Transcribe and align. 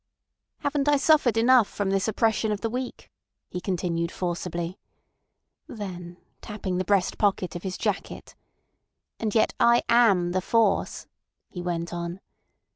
"Haven't 0.61 0.87
I 0.89 0.97
suffered 0.97 1.37
enough 1.37 1.67
from 1.67 1.91
this 1.91 2.07
oppression 2.07 2.51
of 2.51 2.61
the 2.61 2.71
weak?" 2.71 3.11
he 3.51 3.61
continued 3.61 4.11
forcibly. 4.11 4.79
Then 5.67 6.17
tapping 6.41 6.79
the 6.79 6.83
breast 6.83 7.19
pocket 7.19 7.55
of 7.55 7.61
his 7.61 7.77
jacket: 7.77 8.33
"And 9.19 9.35
yet 9.35 9.53
I 9.59 9.83
am 9.89 10.31
the 10.31 10.41
force," 10.41 11.05
he 11.51 11.61
went 11.61 11.93
on. 11.93 12.19